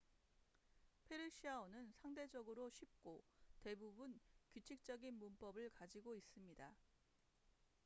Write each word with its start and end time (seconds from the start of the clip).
페르시아어는 1.07 1.93
상대적으로 1.93 2.71
쉽고 2.71 3.23
대부분 3.59 4.19
규칙적인 4.49 5.13
문법을 5.19 5.69
가지고 5.75 6.15
있습니다 6.15 6.75